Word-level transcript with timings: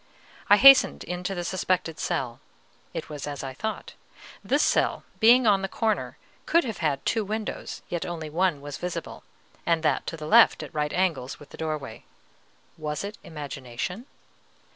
I 0.49 0.57
hastened 0.57 1.03
into 1.03 1.35
the 1.35 1.43
suspected 1.43 1.99
cell; 1.99 2.39
it 2.91 3.07
was 3.07 3.27
as 3.27 3.43
I 3.43 3.53
thought: 3.53 3.93
this 4.43 4.63
cell, 4.63 5.03
being 5.19 5.45
on 5.45 5.61
the 5.61 5.67
corner, 5.67 6.17
could 6.47 6.63
have 6.63 6.79
had 6.79 7.05
two 7.05 7.23
windows, 7.23 7.83
yet 7.87 8.03
only 8.03 8.27
one 8.27 8.61
was 8.61 8.77
visible, 8.77 9.21
and 9.63 9.83
that 9.83 10.07
to 10.07 10.17
the 10.17 10.25
left, 10.25 10.63
at 10.63 10.73
right 10.73 10.91
angles 10.91 11.39
with 11.39 11.49
the 11.51 11.55
doorway. 11.57 12.03
Was 12.79 13.03
it 13.03 13.19
imagination? 13.23 14.07